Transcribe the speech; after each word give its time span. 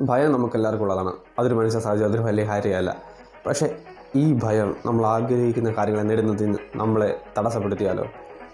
ഭയം 0.00 0.32
നമുക്ക് 0.32 0.56
എല്ലാവർക്കും 0.56 0.84
ഉള്ളതാണ്. 0.84 1.12
അതൊരു 1.38 1.54
മനുഷ്യ 1.54 1.78
സാഹചര്യം 1.78 2.08
അതൊരു 2.08 2.22
വലിയ 2.22 2.44
കാര്യമല്ല. 2.44 2.96
പക്ഷേ 3.46 3.76
ഈ 4.16 4.32
ഭയം 4.32 4.76
നമ്മൾ 4.86 5.06
ആഗ്രഹിക്കുന്ന 5.06 5.70
കാര്യങ്ങൾ 5.70 6.02
നേടുന്നതിന് 6.02 6.58
നമ്മളെ 6.76 7.20
തടസ്സപ്പെടുത്തിയാലോ 7.38 8.04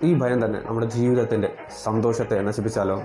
ഈ 0.04 0.14
ഭയം 0.14 0.44
തന്നെ 0.44 0.60
നമ്മുടെ 0.66 0.86
ജീവിതത്തിന്റെ 0.86 1.54
സന്തോഷത്തെ 1.84 2.40
നശിപ്പിച്ചാലോ 2.40 3.02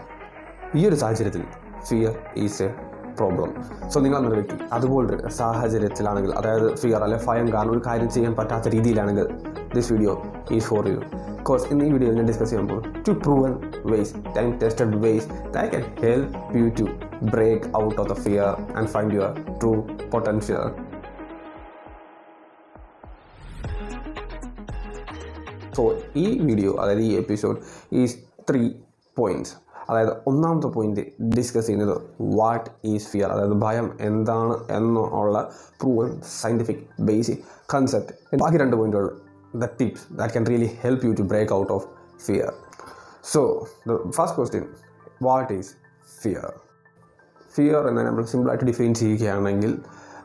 ഈ 0.75 0.87
ഒരു 0.87 0.95
സാഹചര്യത്തിൽ 0.95 1.43
fear 1.89 2.15
is 2.37 2.63
a 2.63 2.75
problem 3.19 3.49
so 3.91 3.99
നിങ്ങൾ 3.99 4.17
അങ്ങനെ 4.17 4.35
വ്യക്തി 4.35 4.57
അതുപോലൊരു 4.73 5.29
സാഹചര്യത്തിലാണെങ്കിൽ 5.37 6.33
അതായത് 6.33 6.67
ഫിയർ 6.75 7.03
അല്ലെ 7.03 7.19
ഭയം 7.27 7.47
കാരണം 7.53 7.71
ഒരു 7.71 7.83
കാര്യം 7.87 8.09
ചെയ്യാൻ 8.09 8.35
പറ്റാത്ത 8.35 8.67
രീതിയിലാണെങ്കിൽ 8.67 9.27
this 9.75 9.89
video 9.93 10.13
is 10.51 10.67
for 10.67 10.87
you 10.87 10.99
course 11.43 11.67
ഇന്ന് 11.71 11.85
ഈ 11.85 11.91
വീഡിയോയിൽ 11.91 12.15
ഞാൻ 12.15 12.27
ഡിസ്കസ് 12.27 12.49
ചെയ്യാൻ 12.49 12.67
പോകും 12.67 12.85
two 13.03 13.13
proven 13.23 13.53
ways 13.85 14.13
time 14.35 14.49
tested 14.61 14.97
ways 14.97 15.27
they 15.53 15.65
can 15.67 15.85
help 16.01 16.57
you 16.57 16.67
to 16.79 16.85
break 17.31 17.65
out 17.77 17.97
of 18.01 18.07
the 18.09 18.17
fear 18.23 18.49
and 18.75 18.89
find 18.89 19.15
your 19.15 19.31
true 19.61 19.73
potential 20.11 20.63
so 25.75 25.83
ഈ 26.17 26.27
വീഡിയോ 26.41 26.71
അതായത് 26.81 27.03
ഈ 27.03 27.11
എപ്പിസോഡ് 27.15 27.59
ഈസ് 27.93 28.15
ത്രീ 28.49 28.63
പോയിന്റ്സ് 29.17 29.53
അതായത് 29.89 30.13
ഒന്നാമത്തെ 30.27 30.69
പോയിന്റ് 30.73 31.03
ഡിസ്കസ് 31.35 31.67
ചെയ്യുന്നത് 31.67 31.95
വാട്ട് 32.37 32.69
ഈസ് 32.91 33.07
ഫിയർ 33.11 33.29
അതായത് 33.31 33.55
ഭയം 33.63 33.87
എന്താണ് 34.01 34.55
എന്നുള്ള 34.77 35.37
പ്രൂവൻ 35.81 36.09
സയന്റിഫിക് 36.35 36.81
ബേസിക് 37.03 37.41
കൺസെപ്റ്റ് 37.73 38.13
ബാക്കി 38.37 38.57
രണ്ട് 38.57 38.75
പോയിന്റുകൾ 38.75 39.07
the 39.55 39.69
tips 39.79 40.05
that 40.13 40.33
can 40.33 40.45
really 40.45 40.69
help 40.81 41.05
you 41.07 41.13
to 41.13 41.25
break 41.31 41.53
out 41.53 41.71
of 41.73 41.87
fear 42.25 42.49
so 43.33 43.41
the 43.87 43.97
first 44.09 44.37
question 44.37 44.65
what 45.23 45.51
is 45.53 45.71
fear 46.21 46.47
fear 47.53 47.81
എന്ന 47.89 48.01
നമ്മൾ 48.03 48.23
സിമ്പിളായിട്ട് 48.25 48.65
ഡിഫൈൻ 48.65 48.93
ചെയ്യുകയാണെങ്കിൽ 48.95 49.71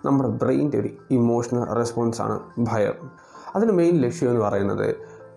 നമ്മുടെ 0.04 0.28
ബ്രെയിന്റെ 0.40 0.78
ഒരു 0.78 0.88
ഇമോഷണൽ 1.10 1.62
റെസ്പോൺസാണ് 1.78 2.34
ഭയം. 2.64 2.96
അതിന് 3.54 3.72
മെയിൻ 3.72 3.94
ലക്ഷ്യം 4.00 4.28
എന്ന് 4.30 4.40
പറയുന്നത് 4.40 4.88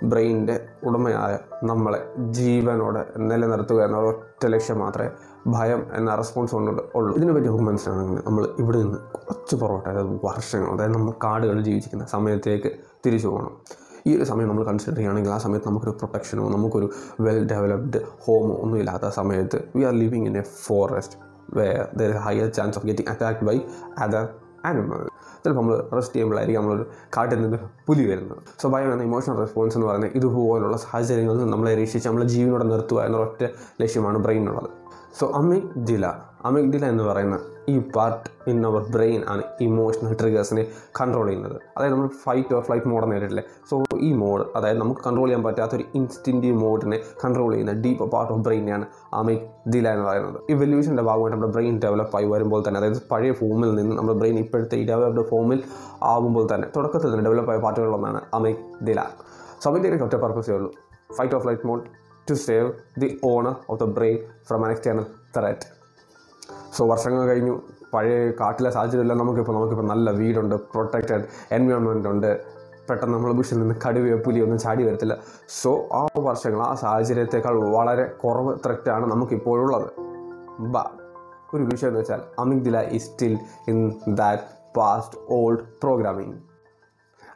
ബ്രെയിനിന്റെ 0.03 0.69
ഉടമയായ 0.83 1.39
നമ്മളെ 1.63 2.07
ജീവനോടെ 2.17 3.05
നിലനിർത്തുക 3.17 3.81
എന്ന 3.83 3.97
ഒറ്റ 3.97 4.45
ലക്ഷ്യം 4.45 4.79
മാത്രമേ 4.79 5.09
ഭയം 5.47 5.85
എന്ന 5.93 6.15
റെസ്പോൺസ് 6.15 6.55
കൊണ്ടുണ്ട് 6.55 6.81
ഉള്ളൂ. 6.95 7.15
ഇതിനെ 7.15 7.33
പറ്റി 7.33 7.47
നമുക്ക് 7.47 7.63
മനസ്സിലാണെങ്കിൽ 7.63 8.23
നമ്മൾ 8.25 8.47
ഇവിടെ 8.59 8.77
നിന്ന് 8.77 8.97
കുറച്ച് 8.97 9.55
പുറകോട്ട് 9.55 9.89
അതായത് 9.89 10.25
വർഷങ്ങൾ 10.25 10.73
അതായത് 10.73 10.93
നമ്മൾ 10.93 11.11
കാടുകളിൽ 11.23 11.63
ജീവിച്ചിരിക്കുന്ന 11.63 12.05
സമയത്തേക്ക് 12.05 12.71
തിരിച്ചു 13.05 13.27
പോകണം. 13.27 13.53
ഈ 14.07 14.17
ഒരു 14.17 14.23
സമയം 14.23 14.47
നമ്മൾ 14.47 14.63
കൺസിഡർ 14.63 14.95
ചെയ്യുകയാണെങ്കിൽ 14.95 15.31
ആ 15.31 15.37
സമയത്ത് 15.37 15.67
നമുക്കൊരു 15.67 15.91
പ്രൊട്ടക്ഷനോ 15.91 16.49
നമുക്കൊരു 16.49 16.89
വെൽ 17.19 17.47
ഡെവലപ്ഡ് 17.47 17.99
ഹോമോ 18.25 18.55
ഒന്നും 18.55 18.79
ഇല്ലാത്ത 18.79 19.09
സമയത്ത് 19.09 19.63
we 19.75 19.83
are 19.83 19.93
living 19.93 20.27
in 20.27 20.37
a 20.37 20.43
forest 20.65 21.17
where 21.57 21.87
there 21.97 22.17
higher 22.17 22.49
chance 22.49 22.77
of 22.77 22.85
getting 22.85 23.09
attacked 23.09 23.45
by 23.45 23.61
other 23.97 24.27
animal 24.65 25.03
ചിലപ്പോൾ 25.47 25.61
നമ്മൾ 25.61 25.95
റെസ്റ്റ് 25.95 26.15
ചെയ്യുമ്പോഴായിരിക്കും 26.15 26.61
നമ്മളൊരു 26.61 26.89
കാട്ടിൽ 27.17 27.41
നിന്ന് 27.41 27.57
പുലി 27.87 28.09
വരുന്നത്. 28.09 28.37
സോ 28.59 28.69
ഭയം 28.69 28.93
എന്ന 28.93 29.03
ഇമോഷണൽ 29.03 29.37
റെസ്പോൺസ് 29.37 29.77
എന്ന് 29.77 29.87
പറയുന്നത് 29.87 30.11
ഇതുപോലുള്ള 30.15 30.77
സാഹചര്യങ്ങളിൽ 30.77 31.39
നിന്ന് 31.39 31.53
നമ്മളെ 31.53 31.75
രക്ഷിച്ച് 31.75 32.07
നമ്മളെ 32.09 32.27
ജീവനോടെ 32.27 32.63
നിർത്തുക 32.63 33.01
എന്നൊരൊറ്റ 33.01 33.43
ലക്ഷ്യമാണ് 33.81 34.17
ബ്രെയിനുള്ളത് 34.17 34.69
സോ 35.19 35.31
അമിഗ്ഡില 35.35 36.05
അമിഗ്ഡില 36.45 36.85
എന്ന് 36.85 37.03
പറയുന്ന 37.03 37.39
ഈ 37.71 37.75
പാർട്ട് 37.95 38.27
ഇൻ 38.49 38.57
അവർ 38.67 38.81
ബ്രെയിൻ 38.95 39.21
ആണ് 39.31 39.43
ഇമോഷണൽ 39.65 40.11
ട്രിഗേഴ്സിനെ 40.19 40.63
കൺട്രോൾ 40.99 41.25
ചെയ്യുന്നത്. 41.27 41.55
അതായത് 41.77 41.93
നമ്മൾ 41.93 42.09
ഫൈറ്റ് 42.23 42.53
ഓർ 42.55 42.61
ഫ്ലൈറ്റ് 42.67 42.89
മോഡ് 42.91 43.07
നേരിട്ടില്ലേ? 43.11 43.43
സോ 43.69 43.75
ഈ 44.07 44.09
മോഡ് 44.21 44.43
അതായത് 44.57 44.79
നമുക്ക് 44.81 45.01
കൺട്രോൾ 45.07 45.27
ചെയ്യാൻ 45.27 45.43
പറ്റാത്ത 45.47 45.75
ഒരു 45.79 45.85
ഇൻസ്റ്റിന്റീവ് 45.99 46.57
മോഡിനെ 46.63 46.99
കൺട്രോൾ 47.23 47.51
ചെയ്യുന്ന 47.53 47.73
ഡീപ്പ് 47.85 48.07
പാർട്ട് 48.13 48.33
ഓഫ് 48.33 48.41
ബ്രെയിനെയാണ് 48.47 48.85
അമിക് 49.19 49.43
ദില 49.75 49.87
എന്ന് 49.95 50.05
പറയുന്നത്. 50.09 50.39
ഇവല്യൂഷന്റെ 50.55 51.05
ഭാഗമായിട്ട് 51.09 51.35
നമ്മുടെ 51.35 51.51
ബ്രെയിൻ 51.57 51.75
ഡെവലപ്പ് 51.85 52.17
ആയി 52.19 52.29
വരുമ്പോൾ 52.33 52.63
തന്നെ 52.67 52.79
അതായത് 52.81 53.01
പഴയ 53.11 53.31
ഫോമിൽ 53.41 53.75
നിന്ന് 53.79 53.95
നമ്മുടെ 53.99 54.17
ബ്രെയിൻ 54.23 54.39
ഇപ്പോഴത്തെ 54.45 54.77
ഈ 54.81 54.87
ഡെവലപ്ഡ് 54.91 55.25
ഫോമിൽ 55.33 55.61
ആകുമ്പോൾ 56.13 56.47
തന്നെ 56.55 56.67
തുടക്കത്തിൽ 56.77 57.11
തന്നെ 57.13 57.25
ഡെവലപ്പ് 57.29 57.51
ആയ 57.53 57.59
പാർട്ടുകളിലൊന്നാണ് 57.67 58.21
അമിക് 58.39 58.61
ദില. 58.89 58.99
സോ 59.61 59.65
അമിക് 59.71 59.85
ദിലയ്ക്ക് 59.87 60.05
ഒറ്റ 60.09 60.17
പർപ്പസേ 60.25 60.53
ഉള്ളൂ. 60.57 60.71
Fight 61.17 61.35
of 61.35 61.43
flight 61.45 61.67
mode 61.71 61.83
to 62.29 62.35
save 62.49 62.69
the 63.03 63.09
owner 63.33 63.55
of 63.69 63.79
the 63.83 63.87
brain 63.97 64.17
from 64.49 64.63
an 64.65 64.71
external 64.75 65.05
threat 65.35 65.76
so 66.77 66.87
വർഷങ്ങൾ 66.87 67.25
കഴിഞ്ഞു. 67.25 67.61
പഴയ 67.93 68.31
കാട്ടിലെ 68.31 68.69
സാഹചര്യമില്ല 68.69 69.13
നമുക്കിപ്പോൾ 69.13 69.53
നമുക്കിപ്പോൾ 69.53 69.87
നല്ല 69.87 70.11
വീടുണ്ട് 70.11 70.55
പ്രൊട്ടക്റ്റഡ് 70.55 71.25
എൻവയോൺമെന്റ് 71.51 72.07
ഉണ്ട്. 72.07 72.41
പെട്ടെന്ന് 72.89 73.13
നമ്മൾ 73.13 73.31
ബുഷിൽ 73.31 73.59
നിന്ന് 73.59 73.75
കടുവയോ 73.87 74.17
പുലിയോ 74.17 74.43
ഒന്നും 74.43 74.59
ചാടി 74.59 74.83
വരത്തില്ല. 74.83 75.17
സോ 75.61 75.89
ആ 75.93 76.07
വർഷങ്ങൾ 76.17 76.61
ആ 76.61 76.75
സാഹചര്യത്തെക്കാൾ 76.75 77.71
വളരെ 77.71 78.05
കുറവ് 78.05 78.55
ത്രെറ്റാണ് 78.65 79.11
നമുക്കിപ്പോഴുള്ളത്. 79.11 79.89
ബ 80.59 80.77
ഒരു 81.53 81.63
വിഷയം 81.63 81.87
എന്ന് 81.87 81.99
വെച്ചാൽ 81.99 82.21
amygdala 82.39 82.79
is 82.79 83.05
still 83.05 83.39
in 83.67 83.95
that 84.07 84.43
past 84.77 85.19
old 85.29 85.59
programming 85.59 86.46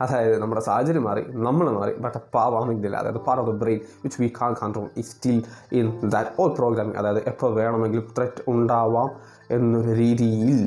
അതായത് 0.02 0.36
നമ്മുടെ 0.38 0.62
സാഹചര്യം 0.62 1.04
മാറി 1.04 1.24
നമ്മൾ 1.40 1.68
മാറി 1.72 1.94
ബട്ട് 2.00 2.20
അമിഗ്ദില 2.62 2.96
അതായത് 2.96 3.22
part 3.26 3.42
of 3.44 3.50
the 3.52 3.56
brain 3.56 3.82
which 4.04 4.20
we 4.22 4.30
can 4.42 4.54
control 4.62 4.88
ഈ 4.98 5.04
still 5.04 5.40
in 5.72 5.88
that 6.10 6.34
old 6.40 6.52
programming 6.56 6.98
അതായത് 6.98 7.22
എപ്പോൾ 7.28 7.52
വേണമെങ്കിലും 7.54 8.08
ത്രെറ്റ് 8.18 8.44
ഉണ്ടാവാം 8.48 9.12
എന്നൊരു 9.50 9.94
രീതിയിൽ 10.00 10.62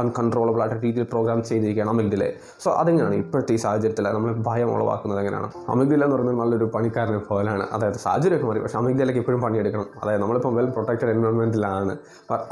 അൺകൺട്രോളബിൾ 0.00 0.60
ആയിട്ട് 0.62 0.82
രീതിയിൽ 0.84 1.06
പ്രോഗ്രാം 1.12 1.40
ചെയ്തിരിക്കുകയാണ് 1.44 1.90
അമിഗ്ഡിലെ. 1.90 2.28
സോ 2.64 2.70
അതെങ്ങനെയാണ് 2.72 3.14
ഇപ്പോഴത്തെ 3.14 3.52
ഈ 3.52 3.60
സാഹചര്യത്തിൽ 3.64 4.04
നമ്മൾ 4.08 4.32
ഭയം 4.46 4.70
ഉളവാക്കുന്നത് 4.74 5.20
എങ്ങനെയാണ്? 5.20 5.50
അമിഗ്ഡില 5.68 6.04
എന്ന് 6.04 6.16
പറയുന്നത് 6.16 6.40
നല്ലൊരു 6.40 6.64
പണിക്കാരനെ 6.74 7.18
പോലെയാണ് 7.18 7.66
അതായത് 7.72 7.94
സാഹചര്യമൊക്കെ 7.94 8.46
മാറി. 8.46 8.60
പക്ഷേ 8.60 8.78
അമിഗ്ഡിലയ്ക്ക് 8.78 9.20
എപ്പോഴും 9.20 9.40
പണിയെടുക്കണം. 9.40 9.86
അതായത് 10.02 10.22
നമ്മളിപ്പോൾ 10.22 10.54
well 10.54 10.68
protected 10.70 11.10
എൻവയോൺമെന്റിലാണ് 11.10 11.96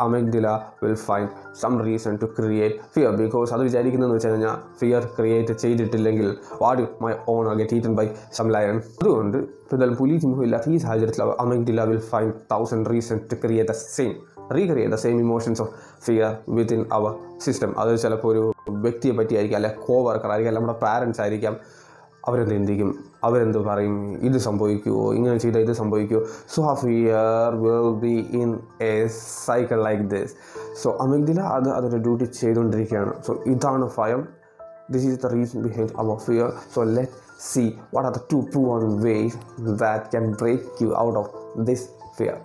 amygdala 0.01 0.49
will 0.83 0.95
find 0.95 1.29
some 1.61 1.75
reason 1.85 2.19
to 2.23 2.27
create 2.39 2.77
fear 2.95 3.13
because 3.17 3.53
അത് 3.53 3.63
വിചാരിക്കുന്നതെന്ന് 3.63 4.17
വെച്ച് 4.17 4.29
കഴിഞ്ഞാൽ 4.29 4.57
ഫിയർ 4.79 5.05
ക്രിയേറ്റ് 5.19 5.53
ചെയ്തിട്ടില്ലെങ്കിൽ 5.53 6.29
what 6.63 6.83
my 7.03 7.13
own 7.29 7.55
get 7.59 7.77
eaten 7.77 7.95
by 7.95 8.07
some 8.33 8.49
lion. 8.49 8.77
അതുകൊണ്ട് 9.03 9.39
ഇപ്പോൾ 9.39 9.95
പുലി 9.95 10.17
ചിഹ്നം 10.17 10.43
ഇല്ലാത്ത 10.43 10.71
ഈ 10.71 10.77
സാഹചര്യത്തിൽ 10.77 11.23
amygdala 11.23 11.85
will 11.85 12.01
find 12.01 12.35
thousand 12.53 12.91
reason 12.91 13.21
to 13.33 13.35
create 13.35 13.71
the 13.71 13.75
same 13.97 14.13
recreate 14.53 14.95
the 14.95 14.99
same 14.99 15.19
emotions 15.19 15.63
of 15.63 15.71
fear 16.05 16.37
within 16.49 16.87
our 16.93 17.15
system 17.41 17.79
അത് 17.79 17.99
ചിലപ്പോൾ 17.99 18.33
ഒരു 18.33 18.53
വ്യക്തിയെ 18.69 19.13
പറ്റിയായിരിക്കാം 19.13 19.59
അല്ലെ 19.59 19.75
കോ 19.89 20.09
വർക്കർ 20.09 20.31
ആയിരിക്കാം 20.31 20.55
നമ്മുടെ 20.55 20.79
പാരൻസ് 20.79 21.21
ആയിരിക്കാം. 21.21 21.57
അവരെന്ത് 22.29 22.51
ചിന്തിക്കും? 22.51 23.05
അവരെന്ത് 23.25 23.59
പറയും? 23.59 24.19
ഇത് 24.19 24.39
സംഭവിക്കുമോ 24.39 25.15
ഇങ്ങനെ 25.15 25.39
ചെയ്താൽ 25.39 25.61
ഇത് 25.61 25.73
സംഭവിക്കുമോ 25.73 26.23
സോ 26.55 26.63
ആ 26.63 26.75
fear 26.75 27.55
will 27.55 27.93
be 28.01 28.29
in 28.33 28.59
a 28.81 29.07
cycle 29.47 29.85
like 29.85 30.03
this 30.03 30.35
so 30.83 30.99
amygdala 31.01 31.41
അത് 31.41 31.69
അതൊരു 31.69 31.97
ഡ്യൂട്ടി 31.97 32.25
ചെയ്തുകൊണ്ടിരിക്കുകയാണ്. 32.25 33.23
സോ 33.27 33.35
ഇതാണ് 33.47 33.91
ഭയം. 33.99 34.29
Is 34.95 35.21
the 35.23 35.27
reason 35.27 35.65
reason 35.65 35.89
our 35.99 36.17
fear 36.17 36.53
so 36.75 36.83
let 36.83 37.13
see 37.41 37.79
what 37.95 38.09
are 38.09 38.17
the 38.17 38.21
two 38.33 38.37
two 38.37 38.67
one 38.69 39.03
ways 39.03 39.65
that 39.77 40.05
can 40.05 40.31
break 40.31 40.83
you 40.83 40.95
out 40.97 41.19
of 41.19 41.31
this 41.59 41.89
fear 42.19 42.37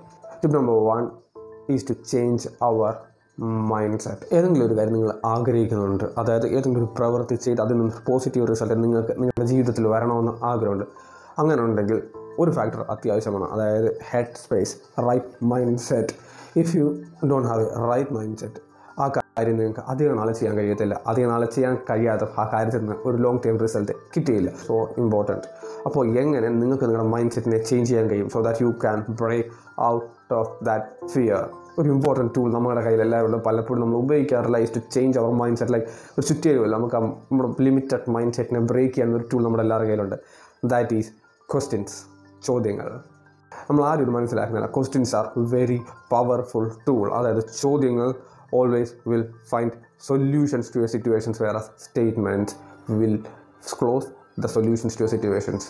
tip 0.44 0.58
number 0.58 0.76
one 0.76 1.23
is 1.72 1.84
to 1.90 1.94
change 2.12 2.50
our 2.62 2.94
mindset 4.00 4.36
ഏതെങ്കിലും 4.36 4.68
ഒരു 4.68 4.78
കാര്യം 4.78 4.94
നിങ്ങൾ 4.94 5.14
ആഗ്രഹിക്കുന്നുണ്ട് 5.26 6.04
അതായത് 6.18 6.48
ഏതെങ്കിലും 6.48 6.84
ഒരു 6.84 6.94
പ്രവൃത്തി 6.98 7.36
ചെയ്ത് 7.36 7.62
അതിൽ 7.62 7.78
നിന്ന് 7.78 7.94
പോസിറ്റീവ് 8.08 8.48
റിസൾട്ട് 8.48 8.84
നിങ്ങൾക്ക് 8.84 9.12
നിങ്ങളുടെ 9.12 9.46
ജീവിതത്തിൽ 9.46 9.88
വരണമെന്ന് 9.88 10.46
ആഗ്രഹമുണ്ട്. 10.46 10.86
അങ്ങനെ 11.40 11.62
ഉണ്ടെങ്കിൽ 11.62 12.02
ഒരു 12.40 12.52
ഫാക്ടർ 12.52 12.86
അത്യാവശ്യമാണ് 12.90 13.52
അതായത് 13.52 13.98
head 14.12 14.36
space 14.44 15.02
right 15.10 15.46
mindset 15.78 16.14
if 16.60 16.78
you 16.78 17.00
don't 17.30 17.48
have 17.48 17.64
a 17.64 17.92
right 17.92 18.14
mindset 18.38 18.62
ആ 19.00 19.08
കാര്യം 19.08 19.58
നിങ്ങൾക്ക് 19.58 19.80
അധികം 19.80 20.16
നാളെ 20.16 20.34
ചെയ്യാൻ 20.34 20.58
കഴിയത്തില്ല. 20.58 21.02
അധികം 21.08 21.30
നാളെ 21.30 21.46
ചെയ്യാൻ 21.46 21.78
കഴിയാത്ത 21.90 22.22
ആ 22.40 22.50
കാര്യത്തിൽ 22.54 22.80
നിന്ന് 22.80 22.96
ഒരു 23.06 23.18
ലോങ് 23.18 23.40
ടേം 23.46 23.58
റിസൾട്ട് 23.58 23.92
കിട്ടിയില്ല. 23.92 24.54
സോ 24.68 24.90
ഇമ്പോർട്ടന്റ് 24.98 25.48
അപ്പോൾ 25.86 26.18
എങ്ങനെ 26.18 26.50
നിങ്ങൾക്ക് 26.50 26.84
നിങ്ങളുടെ 26.84 27.10
മൈൻഡ് 27.10 27.32
സെറ്റിനെ 27.32 27.58
ചേഞ്ച് 27.58 27.90
ചെയ്യാൻ 27.90 28.10
കഴിയും? 28.10 28.30
So 28.30 28.42
that 28.42 28.64
you 28.64 28.68
can 28.68 29.06
break 29.10 29.50
out 29.82 30.06
of 30.34 30.66
that 30.66 31.08
fear 31.08 31.42
ഒരു 31.80 31.90
ഇമ്പോർട്ടന്റ് 31.90 32.32
ടൂൾ 32.36 32.54
നമ്മുടെ 32.54 32.82
കയ്യിൽ 32.82 33.02
എല്ലാവരും 33.02 33.28
ഉണ്ട് 33.28 33.46
പലപ്പോഴും 33.46 33.82
നമ്മൾ 33.82 33.96
ഉപയോഗിക്കാറില്ല 33.96 34.58
is 34.58 34.76
to 34.76 34.82
change 34.96 35.20
our 35.20 35.32
mindset 35.60 35.74
like 35.74 35.88
ഒരു 36.18 36.26
ചുറ്റി 36.28 36.50
വരുമല്ലോ 36.50 36.78
നമുക്ക് 36.78 36.96
നമ്മുടെ 36.96 37.64
ലിമിറ്റഡ് 37.68 38.12
മൈൻഡ് 38.16 38.34
സെറ്റിനെ 38.34 38.60
ബ്രേക്ക് 38.72 38.94
ചെയ്യാൻ 38.96 39.16
ഒരു 39.16 39.26
ടൂൾ 39.34 39.44
നമ്മുടെ 39.44 39.64
എല്ലാവരുടെ 39.64 39.90
കയ്യിലുണ്ട്. 39.90 40.18
ദാറ്റ് 40.66 40.94
ഈസ് 40.94 41.12
ക്വസ്റ്റ്യൻസ് 41.54 41.96
ചോദ്യങ്ങൾ. 42.46 42.90
നമ്മൾ 43.70 43.86
ആരും 43.86 44.02
ഇത് 44.02 44.10
മനസ്സിലാക്കുന്നില്ല. 44.10 44.68
Questions 44.76 45.16
are 45.16 45.26
very 45.38 45.80
powerful 46.12 46.72
tool 46.88 47.14
അതായത് 47.14 47.44
ചോദ്യങ്ങൾ 47.62 48.14
always 48.54 48.94
will 49.08 49.26
find 49.52 49.74
solutions 50.08 50.76
to 50.76 50.80
your 50.80 50.88
situations 50.88 51.42
വേറെ 51.44 51.60
statements 51.86 52.56
will 53.02 53.18
close 53.80 54.08
the 54.44 54.46
solutions 54.46 55.00
to 55.00 55.04
your 55.04 55.10
situations 55.10 55.68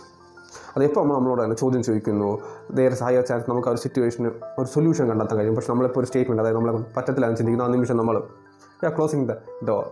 അതെപ്പോൾ 0.76 1.02
നമ്മൾ 1.02 1.16
നമ്മളോട് 1.16 1.44
തന്നെ 1.44 1.56
ചോദ്യം 1.56 1.84
ചോദിക്കുന്നു? 1.84 2.40
നേരെ 2.72 2.96
സഹായ 2.96 3.22
ചാൻസ് 3.22 3.50
നമുക്ക് 3.50 3.68
ആ 3.68 3.72
ഒരു 3.72 3.80
സിറ്റുവേഷന് 3.80 4.32
ഒരു 4.60 4.68
സൊല്യൂഷൻ 4.68 5.10
കണ്ടെത്താൻ 5.10 5.38
കഴിയും. 5.40 5.56
പക്ഷേ 5.56 5.74
നമ്മളിപ്പോൾ 5.74 6.00
ഒരു 6.00 6.08
സ്റ്റേറ്റ്മെന്റ് 6.08 6.42
അതായത് 6.42 6.58
നമ്മളെ 6.58 6.78
പറ്റത്തിലാണ് 6.98 7.38
ചിന്തിക്കുന്ന 7.38 7.70
ആ 7.70 7.74
നിമിഷം 7.74 7.98
നമ്മൾ 7.98 8.24
ക്ലോസിങ് 8.90 9.30
ദ 9.30 9.32
ഡോർ 9.68 9.86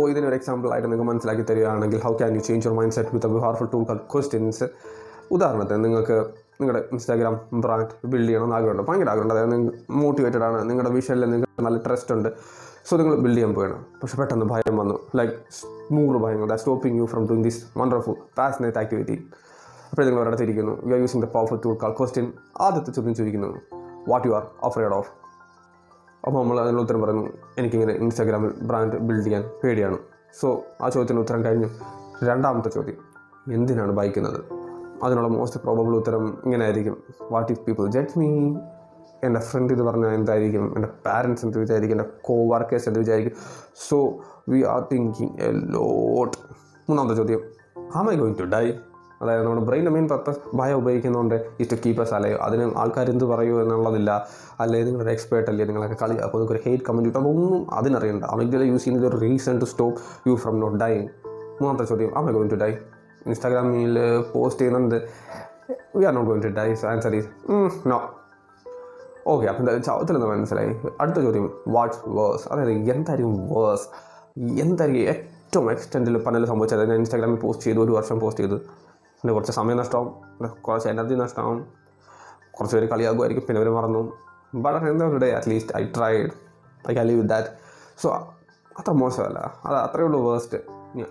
ഓ 0.00 0.08
ഇതിനൊരു 0.08 0.34
എക്സാമ്പിൾ 0.34 0.72
ആയിട്ട് 0.72 0.88
നിങ്ങൾക്ക് 0.88 1.12
മനസ്സിലാക്കി 1.12 1.42
തരികയാണെങ്കിൽ 1.42 2.00
how 2.00 2.12
can 2.12 2.34
you 2.34 2.40
change 2.40 2.66
your 2.66 2.76
mindset 2.92 3.10
with 3.14 3.26
a 3.26 3.30
powerful 3.30 3.68
tool 3.74 3.84
questions 3.84 4.64
ഉദാഹരണത്തിന് 5.30 5.84
നിങ്ങൾക്ക് 5.84 6.18
നിങ്ങളുടെ 6.60 6.84
ഇൻസ്റ്റാഗ്രാം 6.92 7.40
ബ്രാൻഡ് 7.52 7.86
ബിൽഡ് 8.04 8.28
ചെയ്യണമെന്ന് 8.28 8.56
ആഗ്രഹമുണ്ട്. 8.56 8.90
ഭയങ്കര 8.90 9.08
ആഗ്രഹമുണ്ട്. 9.08 9.34
അതായത് 9.34 9.52
നിങ്ങൾ 9.52 9.72
മോട്ടിവേറ്റഡ് 9.90 10.42
ആണ്. 10.42 10.70
നിങ്ങളുടെ 10.70 10.90
വിഷനിൽ 10.90 11.30
നിങ്ങൾക്ക് 11.30 11.64
നല്ല 11.64 11.78
ട്രസ്റ്റ് 11.78 12.14
ഉണ്ട്. 12.14 12.28
സോ 12.88 12.96
നിങ്ങൾ 12.96 13.16
ബിൽഡ് 13.16 13.36
ചെയ്യാൻ 13.36 13.54
പോകണം 13.54 13.86
പക്ഷേ 14.02 14.18
പെട്ടെന്ന് 14.18 14.46
ഭയം 14.46 14.76
വന്നു. 14.76 14.98
ലൈക്ക് 15.16 15.34
നൂറ് 15.92 16.22
ഭയങ്കര 16.22 16.56
stopping 16.56 16.98
you 16.98 17.06
from 17.06 17.26
doing 17.26 17.44
this 17.44 17.64
wonderful 17.76 18.14
passionate 18.38 18.78
activity 18.78 19.26
ഒരിടത്ത് 20.02 20.42
ഇരിക്കുന്നു. 20.42 20.86
You 20.86 20.92
are 20.92 21.00
using 21.00 21.22
the 21.22 21.24
powerful 21.24 21.60
tool 21.64 21.76
call 21.82 21.92
question 21.92 22.32
ആദ്യത്തെ 22.60 22.90
ചോദ്യം 22.90 23.14
ചോദിക്കുന്നു 23.14 23.60
what 24.08 24.28
you 24.28 24.32
are 24.32 24.46
afraid 24.64 24.92
of 24.92 25.10
അപ്പോൾ 26.26 26.42
നമ്മൾ 26.42 26.60
അതിനുള്ള 26.60 26.82
ഉത്തരം 26.82 27.02
പറയുന്നു 27.02 27.30
എനിക്കിങ്ങനെ 27.58 27.92
ഇൻസ്റ്റാഗ്രാമിൽ 27.92 28.52
ബ്രാൻഡ് 28.62 28.96
ബിൽഡ് 28.96 29.24
ചെയ്യാൻ 29.24 29.44
പേടിയാണ്. 29.64 29.98
സോ 30.40 30.62
ആ 30.82 30.88
ചോദ്യത്തിന് 30.88 31.20
ഉത്തരം 31.20 31.44
കഴിഞ്ഞു. 31.44 31.68
രണ്ടാമത്തെ 32.24 32.68
ചോദ്യം 32.68 32.96
എന്തിനാണ് 33.52 33.92
ഭയക്കുന്നത്? 33.92 34.44
അതിനുള്ള 35.02 35.28
മോസ്റ്റ് 35.28 35.60
പ്രോബബിൾ 35.60 35.96
ഉത്തരം 35.96 36.38
ഇങ്ങനെ 36.44 36.64
ആയിരിക്കും 36.64 37.02
what 37.30 37.52
if 37.52 37.60
people 37.60 37.86
judge 37.86 38.18
me 38.18 38.56
എന്റെ 39.24 39.40
ഫ്രണ്ട് 39.40 39.72
ഇത് 39.72 39.82
പറഞ്ഞാൽ 39.82 40.08
എന്തായിരിക്കും? 40.08 40.74
എന്റെ 40.74 40.88
പാരൻസ് 41.06 41.44
എന്ത് 41.44 41.58
വിചാരിക്കും? 41.58 41.94
എന്റെ 41.94 42.08
കോ 42.22 42.54
വർക്കേഴ്സ് 42.54 42.88
എന്ത് 42.88 42.98
വിചാരിക്കും? 42.98 43.32
So 43.88 44.18
we 44.48 44.62
are 44.62 44.86
thinking 44.92 45.40
a 45.40 45.50
lot 45.52 46.36
മൂന്നാമത്തെ 46.88 47.14
ചോദ്യം 47.14 47.40
am 47.94 48.12
I 48.12 48.16
going 48.16 48.38
to 48.38 48.42
die 48.42 48.72
അതായത് 49.22 49.42
നമ്മുടെ 49.46 49.66
ബ്രെയിൻ 49.66 49.88
മെയിൻ 49.88 50.08
പർപ്പസ് 50.08 50.40
ഭയം 50.54 50.76
ഉപയോഗിക്കുന്നതുകൊണ്ട് 50.76 51.36
ഈ 51.60 51.66
ടു 51.72 51.76
കീപ്പ് 51.86 52.02
എസ് 52.02 52.14
അലൈവ് 52.14 52.38
അതിന് 52.46 52.72
ആൾക്കാർ 52.76 53.10
എന്ത് 53.10 53.24
പറയൂ 53.24 53.62
എന്നുള്ളതില്ല. 53.62 54.10
അല്ലെങ്കിൽ 54.60 54.88
നിങ്ങളൊരു 54.88 55.10
എക്സ്പേർട്ട് 55.10 55.50
അല്ലേ? 55.50 55.64
നിങ്ങളൊക്കെ 55.64 55.96
കളി 56.02 56.16
അപ്പോൾ 56.16 56.38
നിങ്ങൾക്ക് 56.38 56.56
ഒരു 56.56 56.70
ഹേറ്റ് 56.70 56.84
കമന്റ് 56.88 57.08
കിട്ടും 57.08 57.20
അതൊന്നും 57.20 57.74
അതിനറിയണ്ട. 57.74 58.24
അമിഗ്ദല 58.24 58.62
യൂസ് 58.62 58.84
ചെയ്യുന്നത് 58.84 59.08
ഒരു 59.10 59.20
reason 59.20 59.60
to 59.60 59.64
stop 59.64 60.28
you 60.28 60.34
from 60.34 60.60
not 60.60 60.78
die 60.84 60.92
മൂന്നാമത്തെ 61.60 61.84
ചോദ്യം 61.84 62.18
ആം 62.18 62.32
ഗോയിങ് 62.32 62.50
ടു 62.50 62.54
ഡൈ 62.54 62.70
ഇൻസ്റ്റാഗ്രാമിൽ 63.26 63.98
പോസ്റ്റ് 64.34 64.60
ചെയ്യുന്നുണ്ട്. 64.60 64.98
We 65.96 66.04
are 66.04 66.14
not 66.14 66.28
going 66.30 66.44
to 66.44 66.52
die 66.60 66.68
answer 66.68 67.14
is 67.16 67.28
no 67.88 67.98
okay 69.26 69.46
അപ്പം 69.46 69.60
എന്തായാലും 69.60 69.84
ചാവത്തിലെന്ന് 69.84 70.26
മനസ്സിലായി. 70.26 70.72
അടുത്ത 71.00 71.18
ചോദ്യം 71.20 71.46
വാട്ട്സ് 71.68 72.00
വേഴ്സ് 72.08 72.48
അതായത് 72.52 72.70
എന്തായിരിക്കും 72.70 73.32
വേഴ്സ് 73.54 73.86
എന്തായിരിക്കും 74.64 75.08
ഏറ്റവും 75.12 75.70
എക്സ്റ്റെൻഡിൽ 75.70 76.18
പനൽ 76.18 76.44
സംഭവിച്ചത്? 76.44 76.88
ഞാൻ 76.88 76.98
ഇൻസ്റ്റാഗ്രാമിൽ 76.98 77.38
പോസ്റ്റ് 77.44 77.64
ചെയ്തു 77.64 77.80
ഒരു 77.80 77.92
വർഷം 77.92 78.20
പോസ്റ്റ് 78.20 78.44
ചെയ്തു. 78.44 78.58
പിന്നെ 79.22 79.32
കുറച്ച് 79.32 79.52
സമയം 79.52 79.76
നഷ്ടമാവും. 79.76 80.08
പിന്നെ 80.08 80.48
കുറച്ച് 80.60 80.88
എനർജി 80.88 81.14
നഷ്ടമാവും. 81.14 81.60
കുറച്ച് 82.50 82.76
പേര് 82.76 82.88
കളിയാകുമായിരിക്കും 82.88 83.46
പിന്നെ 83.46 83.62
അവർ 83.62 83.70
മറന്നു. 83.76 84.12
ബട്ട് 84.54 84.86
എന്താ 84.86 85.06
day 85.22 85.30
at least 85.30 85.76
I 85.76 85.84
tried 85.96 86.30
I 86.90 86.92
can 86.92 87.06
leave 87.06 87.28
that 87.28 87.48
so 87.98 88.10
അത്ര 88.78 88.90
മോശമല്ല. 88.90 89.54
അത് 89.64 89.76
അത്രയേ 89.76 90.04
ഉള്ളൂ 90.04 90.32
വേസ്റ്റ് 90.32 90.58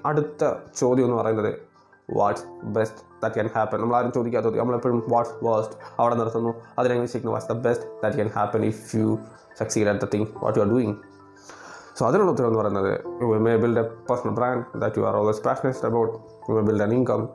അടുത്ത 0.05 0.43
ചോദ്യം 0.75 1.05
എന്ന് 1.05 1.17
പറയുന്നത് 1.17 1.55
what's 2.13 2.45
best 2.63 2.97
that 2.97 3.35
can 3.35 3.49
happen 3.55 3.81
നമ്മൾ 3.81 3.95
ആരും 3.95 4.11
ചോദിക്കാത്ത 4.11 4.45
ചോദ്യം. 4.45 4.59
നമ്മളെപ്പോഴും 4.59 5.03
വാട്ട്സ് 5.07 5.45
വേസ്റ്റ് 5.45 5.75
അവിടെ 5.99 6.15
നിർത്തുന്നു. 6.15 6.53
അതിനനുസരിച്ച് 6.79 7.27
what's 7.27 7.49
the 7.49 7.51
best 7.51 7.85
that 7.85 8.15
can 8.15 8.29
happen 8.35 8.65
if 8.65 8.95
you 8.95 9.17
succeed 9.59 9.87
at 9.87 10.05
the 10.05 10.07
thing 10.13 10.25
what 10.43 10.59
you 10.59 10.63
are 10.63 10.69
doing 10.69 10.95
so 11.99 12.07
അതിനുള്ള 12.07 12.31
ഉത്തരം 12.31 12.47
എന്ന് 12.47 12.59
പറയുന്നത് 12.59 12.91
you 13.21 13.39
may 13.39 13.55
build 13.55 13.79
a 13.79 13.83
personal 13.83 14.31
brand 14.31 14.63
that 14.75 14.99
you 14.99 15.05
are 15.05 15.15
always 15.15 15.41
passionate 15.43 15.87
about 15.87 16.13
you 16.49 16.55
may 16.55 16.61
build 16.61 16.83
an 16.83 16.93
income 16.93 17.29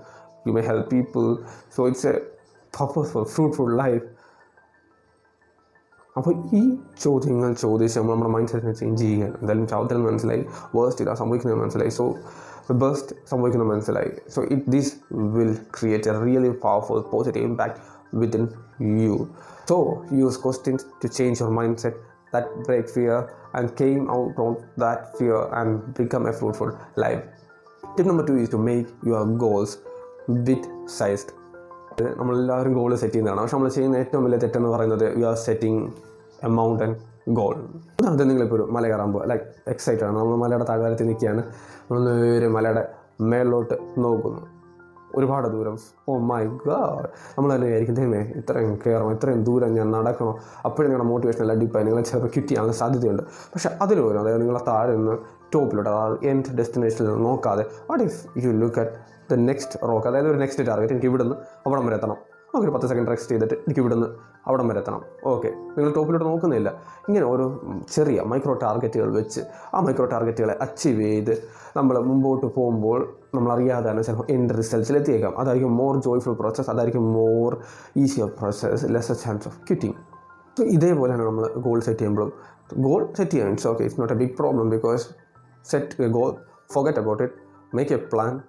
you 0.48 0.52
may 0.52 0.62
help 0.62 0.90
people 0.92 1.24
so 1.76 1.88
it's 1.88 2.08
a 2.08 2.16
purposeful 2.74 3.26
fruitful 3.34 3.70
life 3.78 4.04
അപ്പോൾ 6.16 6.34
ഈ 6.54 6.62
ചോദ്യങ്ങൾ 7.04 7.54
ചോദിച്ച് 7.62 7.96
നമ്മൾ 8.00 8.14
നമ്മുടെ 8.14 8.32
മൈൻഡ് 8.34 8.52
സെറ്റിനെ 8.52 8.74
ചേഞ്ച് 8.74 9.02
ചെയ്യുകയാണ് 9.02 9.36
എന്തായാലും 9.42 9.66
ചാവത്തിൽ 9.68 9.98
മനസ്സിലായി 10.06 10.44
വേസ്റ്റ് 10.76 11.04
ഇതാ 11.06 11.14
സംഭവിക്കുന്നത് 11.14 11.60
മനസ്സിലായി 11.62 11.94
സോ 11.98 12.04
ബെസ്റ്റ് 12.84 13.16
സംഭവിക്കുന്നത് 13.30 13.70
മനസ്സിലായി 13.72 14.12
so 14.36 14.42
it 14.50 14.72
this 14.72 14.92
will 15.34 15.54
create 15.78 16.10
a 16.10 16.16
really 16.24 16.52
powerful 16.64 17.02
positive 17.12 17.46
impact 17.46 17.76
within 18.18 18.44
you 19.02 19.16
so 19.70 19.78
use 20.14 20.40
questions 20.44 20.86
to 21.04 21.10
change 21.18 21.38
your 21.42 21.54
mindset 21.78 22.00
that 22.34 22.64
break 22.68 22.90
fear 22.90 23.18
and 23.56 23.70
came 23.82 24.00
out 24.12 24.36
on 24.42 24.54
that 24.80 25.18
fear 25.18 25.42
and 25.54 25.76
become 26.00 26.24
a 26.30 26.34
fruitful 26.34 26.72
life 27.00 27.22
tip 27.90 28.10
number 28.10 28.26
two 28.28 28.38
is 28.38 28.52
to 28.52 28.62
make 28.66 28.90
your 29.08 29.24
goals 29.38 29.76
bite 30.35 30.89
sized 30.99 31.41
നമ്മളെല്ലാവരും 32.17 32.73
goal 32.73 32.95
set 32.95 33.15
ചെയ്യുന്നതാണ്. 33.15 33.41
പക്ഷെ 33.41 33.57
നമ്മൾ 33.57 33.69
ചെയ്യുന്ന 33.69 33.97
ഏറ്റവും 33.97 34.25
വലിയ 34.25 34.39
തെറ്റെന്ന് 34.39 34.69
പറയുന്നത് 34.69 35.19
you 35.19 35.25
are 35.25 35.35
setting 35.35 35.93
a 36.45 36.49
mountain 36.49 36.97
goal 37.29 37.55
അതായത് 37.55 38.31
നിങ്ങളിപ്പോൾ 38.31 38.57
ഒരു 38.57 38.63
മല 38.63 38.89
കയറാൻ 38.89 39.29
ലൈക്ക് 39.29 39.45
എക്സൈറ്റഡ് 39.69 40.05
ആണ്. 40.05 40.19
നമ്മൾ 40.19 40.37
മലയുടെ 40.37 40.65
താഴ്വാരത്തിൽ 40.65 41.07
നിൽക്കുകയാണ്. 41.07 41.41
നമ്മൾ 41.41 42.11
നേരെ 42.23 42.49
മലയുടെ 42.49 42.89
മേളിലോട്ട് 43.21 43.75
നോക്കുന്നു. 43.99 44.47
ഒരുപാട് 45.15 45.49
ദൂരം. 45.49 45.79
ഓ 46.09 46.19
മൈ 46.19 46.47
ഗാഡ് 46.47 47.09
നമ്മൾ 47.39 47.55
തന്നെ 47.55 47.67
വിചാരിക്കും 47.67 47.95
ദൈവമേ 47.95 48.19
ഇത്രയും 48.19 48.79
കയറണം 48.87 49.11
ഇത്രയും 49.11 49.45
ദൂരം 49.45 49.75
ഞാൻ 49.75 49.91
നടക്കണം? 49.91 50.35
അപ്പോഴും 50.65 50.91
നിങ്ങളുടെ 50.91 51.11
മോട്ടിവേഷൻ 51.11 51.41
എല്ലാം 51.41 51.59
ഡിപ്പായി 51.59 51.85
നിങ്ങളെ 51.85 52.05
ചിലപ്പോൾ 52.05 52.29
ക്വിറ്റ് 52.29 52.49
ചെയ്യാനുള്ള 52.49 52.73
സാധ്യതയുണ്ട്. 52.73 53.23
പക്ഷേ 53.23 53.79
അതിന് 53.83 54.01
പോലും 54.01 54.21
അതായത് 54.21 54.41
നിങ്ങളെ 54.41 54.61
താഴെ 54.69 54.93
നിന്ന് 54.93 55.40
ടോപ്പിലോട്ട് 55.55 55.91
അതായത് 55.93 56.27
എൻഡ് 56.31 56.57
ഡെസ്റ്റിനേഷനിൽ 56.59 57.15
നോക്കാതെ 57.29 57.65
what 57.91 58.05
if 58.09 58.19
you 58.45 58.51
look 58.63 58.81
at 58.83 58.97
the 59.31 59.39
next 59.51 59.79
rock 59.91 60.09
അതായത് 60.11 60.29
ഒരു 60.33 60.39
നെക്സ്റ്റ് 60.45 60.67
ടാർഗറ്റ് 60.69 60.95
എനിക്ക് 60.97 61.09
ഇവിടുന്ന് 61.13 61.37
അവിടം 61.67 61.85
വരെ 61.87 61.97
എത്തണം. 62.01 62.19
ഓക്കെ 62.55 62.65
ഒരു 62.67 62.73
പത്ത് 62.75 62.87
സെക്കൻഡ് 62.91 63.11
റെക്സ്റ്റ് 63.13 63.33
ചെയ്തിട്ട് 63.33 63.57
എനിക്ക് 63.65 63.81
ഇവിടുന്ന് 63.83 64.07
അവിടം 64.49 64.67
വരെ 64.71 64.81
എത്തണം. 64.83 65.03
ഓക്കെ 65.33 65.51
നിങ്ങൾ 65.75 65.91
ടോപ്പിലോട്ട് 65.97 66.27
നോക്കുന്നില്ല. 66.29 66.69
ഇങ്ങനെ 67.09 67.25
ഓരോ 67.33 67.45
ചെറിയ 67.97 68.23
മൈക്രോ 68.31 68.55
ടാർഗറ്റുകൾ 68.63 69.09
വെച്ച് 69.19 69.41
ആ 69.75 69.81
മൈക്രോ 69.87 70.07
ടാർഗറ്റുകളെ 70.15 70.55
അച്ചീവ് 70.65 71.03
ചെയ്ത് 71.03 71.33
നമ്മൾ 71.77 71.99
മുമ്പോട്ട് 72.09 72.47
പോകുമ്പോൾ 72.57 73.01
നമ്മളറിയാതെ 73.39 73.89
തന്നെ 73.91 74.03
ചിലപ്പോൾ 74.09 74.27
എൻഡ് 74.37 74.57
റിസൾട്ട്സിൽ 74.61 74.99
എത്തിയേക്കാം 75.01 75.35
അതായിരിക്കും 75.43 75.77
മോർ 75.83 75.97
ജോയ്ഫുൾ 76.07 76.37
പ്രോസസ്സ് 76.43 76.71
അതായിരിക്കും 76.75 77.07
more 77.19 77.53
easier 78.05 78.31
process 78.41 78.89
less 78.97 79.17
chance 79.25 79.49
of 79.51 79.59
quitting 79.69 79.97
so 80.59 80.65
ഇതേപോലെയാണ് 80.77 81.25
നമ്മൾ 81.31 81.45
ഗോൾ 81.67 81.81
സെറ്റ് 81.87 82.01
ചെയ്യുമ്പോഴും. 82.01 82.33
ഗോൾ 82.87 83.03
സെറ്റ് 83.19 83.31
ചെയ്യാൻ 83.31 83.49
it's 83.55 83.69
okay 83.73 83.83
it's 83.85 84.01
not 84.01 84.15
a 84.15 84.21
big 84.23 84.35
problem 84.41 84.67
because 84.77 85.05
set 85.65 86.03
a 86.03 86.09
goal 86.09 86.31
forget 86.75 86.99
about 86.99 87.23
it 87.23 87.35
make 87.77 87.93
a 87.93 87.97
plan 87.97 88.41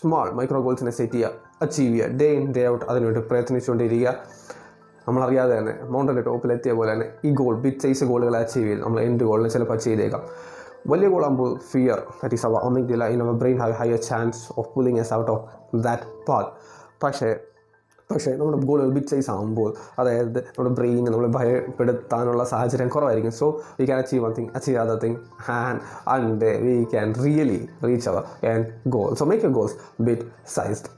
small 0.00 0.30
micro 0.30 0.60
ഗോൾസിനെ 0.60 0.90
set 0.90 1.12
ചെയ്യുക 1.12 1.32
achieve 1.62 1.92
ചെയ്യുക 1.92 2.16
day 2.20 2.26
in 2.32 2.52
day 2.56 2.68
out 2.68 2.84
അതിനുവേണ്ടി 2.84 3.20
പ്രയത്നിച്ചുകൊണ്ടിരിക്കുക. 3.20 4.10
നമ്മളറിയാതെ 5.06 5.58
തന്നെ 5.58 5.74
മൗണ്ടന്റെ 5.82 6.22
ടോപ്പിലെത്തിയ 6.22 6.72
പോലെ 6.72 6.92
തന്നെ 6.92 7.06
ഈ 7.24 7.30
ഗോൾ 7.34 7.54
ബിഗ് 7.54 7.78
സൈസ് 7.78 8.04
ഗോളുകൾ 8.04 8.36
അച്ചീവ് 8.36 8.68
ചെയ്ത് 8.68 8.82
നമ്മൾ 8.82 9.00
എൻഡ് 9.00 9.24
ഗോളിനെ 9.24 9.48
ചിലപ്പോൾ 9.48 9.72
അച്ചീവ് 9.72 9.96
ചെയ്തേക്കാം. 9.96 10.22
വലിയ 10.86 11.08
ഗോളാകുമ്പോൾ 11.08 11.58
fear 11.58 11.98
that 12.22 12.34
is 12.34 12.46
our 12.46 12.60
amygdala 12.68 13.04
in 13.04 13.22
our 13.22 13.32
brain 13.32 13.58
have 13.58 13.72
higher 13.72 13.96
chance 13.96 14.52
of 14.56 14.68
pulling 14.74 14.98
us 14.98 15.14
out 15.14 15.30
of 15.30 15.44
that 15.86 16.02
path 16.28 16.50
പക്ഷേ 17.02 17.30
പക്ഷേ 18.10 18.30
നമ്മുടെ 18.32 18.58
ഗോൾ 18.58 18.80
ബിഗ് 18.90 19.06
സൈസ് 19.06 19.30
ആകുമ്പോൾ 19.30 19.74
അതായത് 19.98 20.38
നമ്മുടെ 20.38 20.74
ബ്രെയിൻ 20.78 21.04
നമ്മൾ 21.04 21.26
ഭയപ്പെടുത്താനുള്ള 21.26 22.44
സാഹചര്യം 22.44 22.88
കുറവായിരിക്കും. 22.88 23.32
So 23.32 23.46
we 23.80 23.84
can 23.84 23.98
achieve 23.98 24.24
one 24.24 24.32
thing 24.38 24.48
achieve 24.54 24.78
other 24.78 24.98
thing 25.04 25.18
and 25.50 25.80
and 26.08 26.50
we 26.64 26.84
can 26.94 27.14
really 27.24 27.60
reach 27.84 28.08
our 28.08 28.22
end 28.52 28.66
goal 28.88 29.14
so 29.14 29.24
make 29.24 29.46
a 29.46 29.52
goals 29.58 29.76
bite 30.00 30.26
sized 30.56 30.90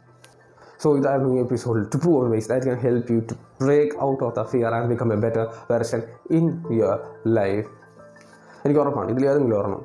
so 0.83 0.97
ഇതായിരുന്നു 0.97 1.35
ഈ 1.35 1.41
episode 1.41 1.81
two 1.95 1.99
prove 1.99 2.17
always 2.21 2.49
that 2.49 2.65
can 2.65 2.79
help 2.79 3.13
you 3.13 3.21
to 3.21 3.35
break 3.65 3.93
out 4.03 4.25
of 4.25 4.35
the 4.39 4.43
fear 4.43 4.75
and 4.75 4.89
become 4.89 5.13
a 5.13 5.17
better 5.17 5.45
version 5.71 6.03
in 6.31 6.47
your 6.71 6.99
life 7.27 7.69
എനിക്ക് 8.65 8.81
ഉറപ്പാണ്. 8.81 9.11
ഇതിൽ 9.11 9.25
ഏതെങ്കിലും 9.29 9.59
ഓർമ്മ 9.59 9.77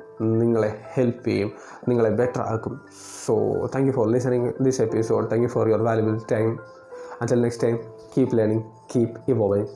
നിങ്ങളെ 0.42 0.72
help 0.94 1.24
ചെയ്യും 1.28 1.52
നിങ്ങളെ 1.88 2.10
ബെറ്റർ 2.10 2.40
ആക്കും. 2.40 2.74
So 3.26 3.34
thank 3.74 3.86
you 3.88 3.92
for 3.92 4.06
listening 4.08 4.52
this 4.60 4.82
episode 4.82 5.30
thank 5.30 5.44
you 5.44 5.48
for 5.48 5.68
your 5.68 5.82
valuable 5.82 6.20
time 6.32 6.50
Until 7.20 7.38
next 7.38 7.58
time, 7.58 7.78
keep 8.14 8.32
learning, 8.32 8.64
keep 8.88 9.08
evolving. 9.26 9.68